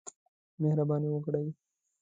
[0.61, 1.45] مهرباني وکړئ